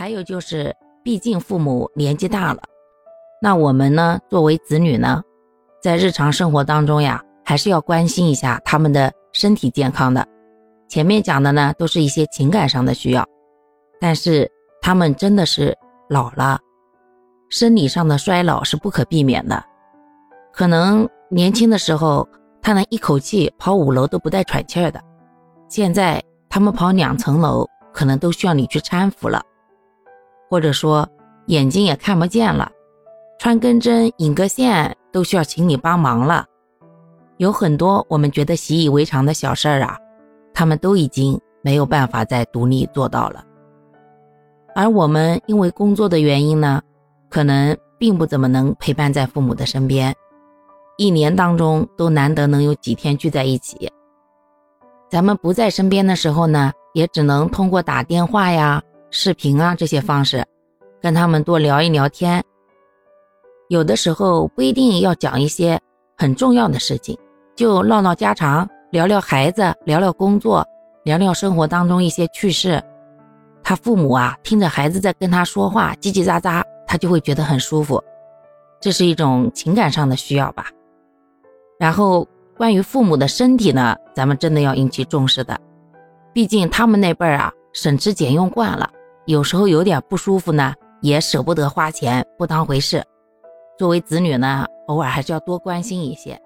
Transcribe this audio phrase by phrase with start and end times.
[0.00, 0.74] 还有就是，
[1.04, 2.62] 毕竟父母年纪大了，
[3.42, 5.22] 那我们呢，作为子女呢，
[5.82, 10.26] 在日常生活当中呀，还是要关心一下他们的身体健康的。
[10.88, 13.22] 前面讲的呢，都是一些情感上的需要，
[14.00, 14.50] 但是
[14.80, 15.76] 他们真的是
[16.08, 16.58] 老了，
[17.50, 19.62] 生理上的衰老是不可避免的。
[20.50, 22.26] 可能年轻的时候，
[22.62, 24.98] 他能一口气跑五楼都不带喘气儿的，
[25.68, 29.44] 现在他们跑两层楼，可能都需要你去搀扶了。
[30.50, 31.08] 或者说
[31.46, 32.68] 眼睛也看不见了，
[33.38, 36.44] 穿根针、引个线都需要请你帮忙了。
[37.36, 39.96] 有很多我们觉得习以为常的小事儿啊，
[40.52, 43.44] 他们都已经没有办法再独立做到了。
[44.74, 46.82] 而我们因为工作的原因呢，
[47.28, 50.12] 可能并不怎么能陪伴在父母的身边，
[50.98, 53.88] 一年当中都难得能有几天聚在一起。
[55.08, 58.82] 咱们不在身边的时候呢，也只能通过打电话呀。
[59.10, 60.44] 视频啊，这些方式，
[61.00, 62.42] 跟他们多聊一聊天。
[63.68, 65.78] 有的时候不一定要讲一些
[66.16, 67.16] 很重要的事情，
[67.56, 70.66] 就唠唠家常，聊聊孩子，聊聊工作，
[71.04, 72.82] 聊聊生活当中一些趣事。
[73.62, 78.02] 他父母啊，听着孩子在跟他说话，叽叽喳喳，他就会觉得很舒服。
[78.80, 80.66] 这是一种情感上的需要吧。
[81.78, 85.58] 然后关于父母的身体呢，咱们真的要引起重视的，
[86.32, 88.90] 毕竟他们那辈儿啊，省吃俭用惯了。
[89.30, 93.00] 有时候有点不舒服呢，也舍不得花钱，不当回事。
[93.78, 96.36] 作为子女呢，偶尔还是要多关心一些。